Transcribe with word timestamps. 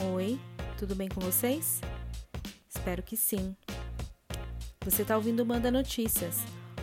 Oi, 0.00 0.40
tudo 0.76 0.94
bem 0.94 1.08
com 1.08 1.20
vocês? 1.20 1.80
Espero 2.68 3.02
que 3.02 3.16
sim. 3.16 3.56
Você 4.84 5.02
está 5.02 5.16
ouvindo 5.16 5.46
Manda 5.46 5.70
Notícias, 5.70 6.42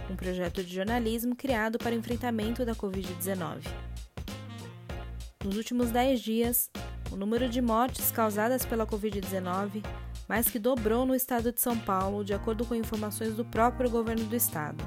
um 0.09 0.15
projeto 0.15 0.63
de 0.63 0.73
jornalismo 0.73 1.35
criado 1.35 1.77
para 1.77 1.95
o 1.95 1.97
enfrentamento 1.97 2.65
da 2.65 2.73
Covid-19. 2.73 3.67
Nos 5.43 5.57
últimos 5.57 5.91
10 5.91 6.21
dias, 6.21 6.71
o 7.11 7.15
número 7.15 7.49
de 7.49 7.61
mortes 7.61 8.11
causadas 8.11 8.65
pela 8.65 8.87
Covid-19 8.87 9.83
mais 10.31 10.49
que 10.49 10.57
dobrou 10.57 11.05
no 11.05 11.13
estado 11.13 11.51
de 11.51 11.59
São 11.59 11.77
Paulo, 11.77 12.23
de 12.23 12.33
acordo 12.33 12.65
com 12.65 12.73
informações 12.73 13.35
do 13.35 13.43
próprio 13.43 13.89
governo 13.89 14.23
do 14.23 14.35
estado. 14.37 14.81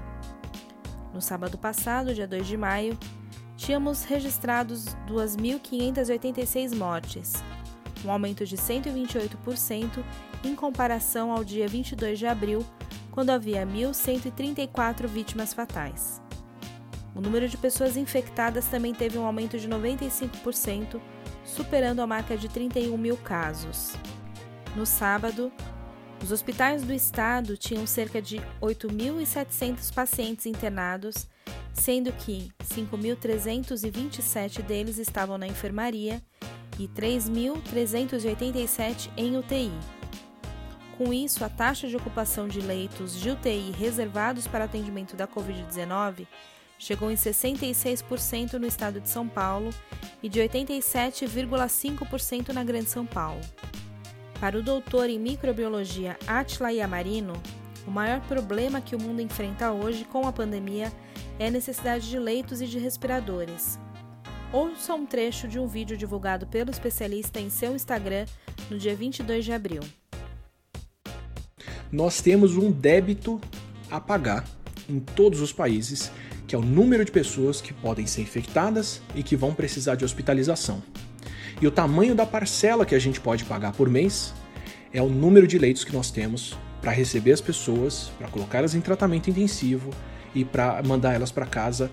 No 1.13 1.21
sábado 1.21 1.59
passado, 1.59 2.15
dia 2.15 2.27
2 2.27 2.47
de 2.47 2.57
maio, 2.57 2.99
tínhamos 3.55 4.05
registrados 4.05 4.87
2.586 5.07 6.75
mortes, 6.75 7.35
um 8.05 8.11
aumento 8.11 8.45
de 8.45 8.57
128% 8.57 10.05
em 10.45 10.55
comparação 10.55 11.33
ao 11.33 11.43
dia 11.43 11.67
22 11.67 12.19
de 12.19 12.27
abril, 12.27 12.65
quando 13.11 13.31
havia 13.31 13.67
1.134 13.67 15.07
vítimas 15.07 15.55
fatais. 15.55 16.21
O 17.15 17.21
número 17.21 17.49
de 17.49 17.57
pessoas 17.57 17.97
infectadas 17.97 18.67
também 18.67 18.93
teve 18.93 19.17
um 19.17 19.25
aumento 19.25 19.59
de 19.59 19.69
95%, 19.69 21.01
superando 21.45 22.01
a 22.01 22.07
marca 22.07 22.37
de 22.37 22.49
31 22.49 22.99
mil 22.99 23.17
casos. 23.17 23.95
No 24.75 24.85
sábado, 24.85 25.53
os 26.23 26.33
hospitais 26.33 26.83
do 26.83 26.93
estado 26.93 27.57
tinham 27.57 27.87
cerca 27.87 28.21
de 28.21 28.39
8.700 28.61 29.95
pacientes 29.95 30.47
internados, 30.47 31.29
sendo 31.73 32.11
que 32.13 32.51
5.327 32.65 34.63
deles 34.63 34.99
estavam 34.99 35.39
na 35.39 35.47
enfermaria 35.47 36.21
e 36.79 36.89
3.387 36.89 39.11
em 39.17 39.37
UTI. 39.37 39.73
Com 40.97 41.13
isso, 41.13 41.45
a 41.45 41.49
taxa 41.49 41.89
de 41.89 41.97
ocupação 41.97 42.47
de 42.47 42.61
leitos 42.61 43.19
de 43.19 43.31
UTI 43.31 43.73
reservados 43.73 44.47
para 44.47 44.65
atendimento 44.65 45.17
da 45.17 45.27
Covid-19 45.27 46.29
chegou 46.79 47.11
em 47.11 47.15
66% 47.15 48.53
no 48.55 48.67
estado 48.67 49.01
de 49.01 49.09
São 49.09 49.27
Paulo 49.27 49.71
e 50.23 50.29
de 50.29 50.41
87,5% 50.41 52.51
na 52.51 52.63
Grande 52.63 52.91
São 52.91 53.07
Paulo. 53.07 53.41
Para 54.39 54.59
o 54.59 54.63
doutor 54.63 55.09
em 55.09 55.19
microbiologia 55.19 56.19
Atila 56.27 56.71
Yamarino, 56.73 57.33
o 57.87 57.91
maior 57.91 58.21
problema 58.23 58.81
que 58.81 58.97
o 58.97 59.01
mundo 59.01 59.21
enfrenta 59.21 59.73
hoje 59.73 60.05
com 60.05 60.27
a 60.27 60.33
pandemia 60.33 60.93
é 61.39 61.49
a 61.49 61.51
necessidade 61.51 62.09
de 62.09 62.19
leitos 62.19 62.61
e 62.61 62.67
de 62.67 62.79
respiradores. 62.79 63.79
Ouça 64.55 64.95
um 64.95 65.05
trecho 65.05 65.49
de 65.49 65.59
um 65.59 65.67
vídeo 65.67 65.97
divulgado 65.97 66.47
pelo 66.47 66.71
especialista 66.71 67.41
em 67.41 67.51
seu 67.51 67.75
Instagram 67.75 68.25
no 68.71 68.79
dia 68.79 68.95
22 68.95 69.45
de 69.45 69.53
abril. 69.53 69.81
Nós 71.91 72.21
temos 72.21 72.57
um 72.57 72.71
débito 72.71 73.41
a 73.91 74.01
pagar 74.01 74.45
em 74.89 75.01
todos 75.01 75.41
os 75.41 75.53
países, 75.53 76.13
que 76.47 76.55
é 76.55 76.59
o 76.59 76.63
número 76.63 77.05
de 77.05 77.11
pessoas 77.11 77.61
que 77.61 77.75
podem 77.75 78.07
ser 78.07 78.23
infectadas 78.23 79.03
e 79.13 79.25
que 79.25 79.35
vão 79.35 79.53
precisar 79.53 79.97
de 79.97 80.05
hospitalização. 80.05 80.81
E 81.61 81.67
o 81.67 81.71
tamanho 81.73 82.15
da 82.15 82.25
parcela 82.25 82.87
que 82.87 82.95
a 82.95 83.01
gente 83.01 83.21
pode 83.21 83.45
pagar 83.45 83.73
por 83.73 83.91
mês 83.91 84.33
é 84.93 85.03
o 85.03 85.09
número 85.09 85.49
de 85.49 85.59
leitos 85.59 85.83
que 85.83 85.93
nós 85.93 86.13
temos 86.13 86.57
para 86.81 86.93
receber 86.93 87.33
as 87.33 87.41
pessoas, 87.41 88.13
para 88.17 88.29
colocá-las 88.29 88.77
em 88.77 88.81
tratamento 88.81 89.29
intensivo 89.29 89.91
e 90.33 90.45
para 90.45 90.81
mandar 90.85 91.13
elas 91.13 91.33
para 91.33 91.45
casa 91.45 91.91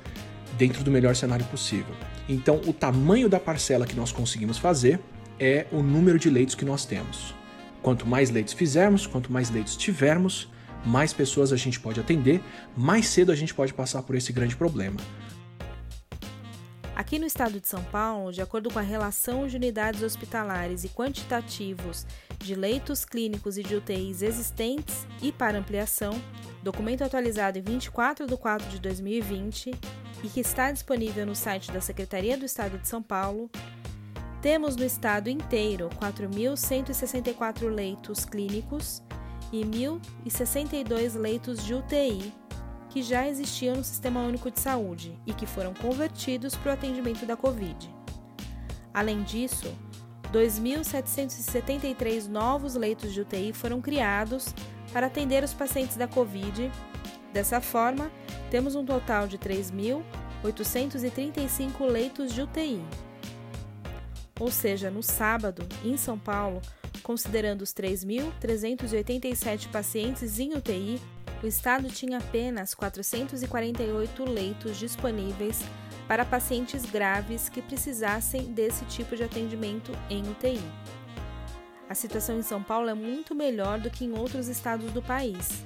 dentro 0.57 0.83
do 0.83 0.91
melhor 0.91 1.15
cenário 1.15 1.45
possível. 1.45 1.95
Então, 2.27 2.61
o 2.67 2.73
tamanho 2.73 3.27
da 3.27 3.39
parcela 3.39 3.85
que 3.85 3.95
nós 3.95 4.11
conseguimos 4.11 4.57
fazer 4.57 4.99
é 5.39 5.65
o 5.71 5.81
número 5.81 6.19
de 6.19 6.29
leitos 6.29 6.55
que 6.55 6.65
nós 6.65 6.85
temos. 6.85 7.33
Quanto 7.81 8.05
mais 8.05 8.29
leitos 8.29 8.53
fizermos, 8.53 9.07
quanto 9.07 9.31
mais 9.31 9.49
leitos 9.49 9.75
tivermos, 9.75 10.47
mais 10.85 11.13
pessoas 11.13 11.51
a 11.51 11.57
gente 11.57 11.79
pode 11.79 11.99
atender, 11.99 12.41
mais 12.75 13.07
cedo 13.07 13.31
a 13.31 13.35
gente 13.35 13.53
pode 13.53 13.73
passar 13.73 14.03
por 14.03 14.15
esse 14.15 14.31
grande 14.31 14.55
problema. 14.55 14.97
Aqui 16.95 17.17
no 17.17 17.25
estado 17.25 17.59
de 17.59 17.67
São 17.67 17.83
Paulo, 17.85 18.31
de 18.31 18.41
acordo 18.41 18.69
com 18.69 18.77
a 18.77 18.83
relação 18.83 19.47
de 19.47 19.55
unidades 19.55 20.03
hospitalares 20.03 20.83
e 20.83 20.89
quantitativos 20.89 22.05
de 22.37 22.53
leitos 22.53 23.03
clínicos 23.05 23.57
e 23.57 23.63
de 23.63 23.75
UTIs 23.75 24.21
existentes 24.21 25.07
e 25.21 25.31
para 25.31 25.57
ampliação, 25.57 26.21
documento 26.61 27.03
atualizado 27.03 27.57
em 27.57 27.61
24 27.61 28.27
de 28.27 28.37
4 28.37 28.69
de 28.69 28.79
2020 28.79 29.71
e 30.23 30.29
que 30.29 30.39
está 30.39 30.71
disponível 30.71 31.25
no 31.25 31.35
site 31.35 31.71
da 31.71 31.81
Secretaria 31.81 32.37
do 32.37 32.45
Estado 32.45 32.77
de 32.77 32.87
São 32.87 33.01
Paulo, 33.01 33.49
temos 34.41 34.75
no 34.75 34.83
estado 34.83 35.29
inteiro 35.29 35.89
4.164 35.99 37.67
leitos 37.67 38.25
clínicos 38.25 39.03
e 39.51 39.63
1.062 39.63 41.15
leitos 41.15 41.63
de 41.63 41.73
UTI 41.73 42.33
que 42.89 43.01
já 43.01 43.27
existiam 43.27 43.77
no 43.77 43.83
Sistema 43.83 44.21
Único 44.21 44.51
de 44.51 44.59
Saúde 44.59 45.17
e 45.25 45.33
que 45.33 45.45
foram 45.45 45.73
convertidos 45.73 46.55
para 46.55 46.71
o 46.71 46.73
atendimento 46.73 47.25
da 47.25 47.37
Covid. 47.37 47.89
Além 48.93 49.23
disso, 49.23 49.73
2.773 50.33 52.27
novos 52.27 52.75
leitos 52.75 53.13
de 53.13 53.21
UTI 53.21 53.53
foram 53.53 53.81
criados 53.81 54.53
para 54.91 55.07
atender 55.07 55.43
os 55.43 55.53
pacientes 55.53 55.95
da 55.95 56.07
Covid. 56.07 56.69
Dessa 57.33 57.59
forma, 57.61 58.11
temos 58.49 58.75
um 58.75 58.85
total 58.85 59.27
de 59.27 59.37
3.835 59.37 61.85
leitos 61.85 62.33
de 62.33 62.41
UTI. 62.41 62.81
Ou 64.39 64.49
seja, 64.51 64.89
no 64.89 65.03
sábado, 65.03 65.67
em 65.83 65.97
São 65.97 66.17
Paulo, 66.17 66.61
considerando 67.03 67.61
os 67.61 67.73
3.387 67.73 69.69
pacientes 69.69 70.39
em 70.39 70.55
UTI, 70.55 71.01
o 71.43 71.47
estado 71.47 71.89
tinha 71.89 72.19
apenas 72.19 72.73
448 72.73 74.23
leitos 74.25 74.77
disponíveis 74.77 75.61
para 76.07 76.25
pacientes 76.25 76.85
graves 76.85 77.49
que 77.49 77.61
precisassem 77.61 78.51
desse 78.51 78.85
tipo 78.85 79.15
de 79.15 79.23
atendimento 79.23 79.91
em 80.09 80.21
UTI. 80.29 80.61
A 81.89 81.95
situação 81.95 82.37
em 82.37 82.41
São 82.41 82.61
Paulo 82.61 82.89
é 82.89 82.93
muito 82.93 83.35
melhor 83.35 83.79
do 83.79 83.89
que 83.89 84.05
em 84.05 84.17
outros 84.17 84.47
estados 84.47 84.91
do 84.91 85.01
país. 85.01 85.65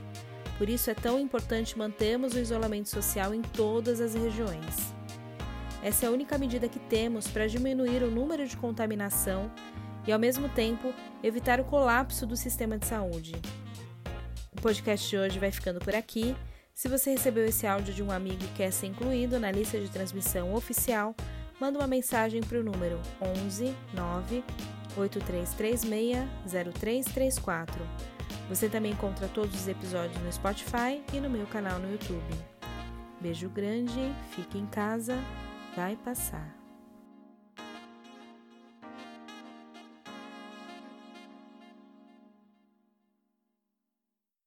Por 0.57 0.69
isso 0.69 0.89
é 0.89 0.93
tão 0.93 1.19
importante 1.19 1.77
mantermos 1.77 2.33
o 2.33 2.39
isolamento 2.39 2.89
social 2.89 3.33
em 3.33 3.41
todas 3.41 3.99
as 3.99 4.13
regiões. 4.13 4.93
Essa 5.83 6.05
é 6.05 6.09
a 6.09 6.11
única 6.11 6.37
medida 6.37 6.69
que 6.69 6.79
temos 6.79 7.27
para 7.27 7.47
diminuir 7.47 8.01
o 8.01 8.09
número 8.09 8.47
de 8.47 8.57
contaminação 8.57 9.51
e, 10.07 10.11
ao 10.11 10.19
mesmo 10.19 10.47
tempo, 10.49 10.93
evitar 11.21 11.59
o 11.59 11.65
colapso 11.65 12.25
do 12.25 12.35
sistema 12.35 12.77
de 12.77 12.85
saúde. 12.85 13.33
O 14.57 14.61
podcast 14.61 15.07
de 15.09 15.17
hoje 15.17 15.37
vai 15.37 15.51
ficando 15.51 15.79
por 15.79 15.93
aqui. 15.93 16.35
Se 16.73 16.87
você 16.87 17.11
recebeu 17.11 17.45
esse 17.45 17.67
áudio 17.67 17.93
de 17.93 18.01
um 18.01 18.11
amigo 18.11 18.43
e 18.43 18.57
quer 18.57 18.71
ser 18.71 18.87
incluído 18.87 19.39
na 19.39 19.51
lista 19.51 19.79
de 19.79 19.89
transmissão 19.89 20.53
oficial, 20.53 21.15
manda 21.59 21.77
uma 21.77 21.87
mensagem 21.87 22.41
para 22.41 22.59
o 22.59 22.63
número 22.63 22.99
11 23.21 23.75
9 23.93 24.43
8336 24.97 26.17
0334. 26.73 28.14
Você 28.49 28.69
também 28.69 28.91
encontra 28.91 29.27
todos 29.27 29.55
os 29.55 29.67
episódios 29.67 30.21
no 30.21 30.31
Spotify 30.31 31.03
e 31.13 31.19
no 31.19 31.29
meu 31.29 31.47
canal 31.47 31.79
no 31.79 31.91
YouTube. 31.91 32.35
Beijo 33.19 33.49
grande, 33.49 34.13
fique 34.31 34.57
em 34.57 34.67
casa, 34.67 35.17
vai 35.75 35.95
passar. 35.95 36.64